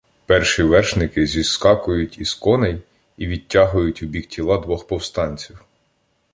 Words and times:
Перші 0.25 0.63
вершники 0.63 1.27
зіскакують 1.27 2.17
із 2.19 2.33
коней 2.33 2.81
і 3.17 3.27
відтягають 3.27 4.03
убік 4.03 4.25
тіла 4.27 4.57
двох 4.57 4.87
повстанців. 4.87 5.63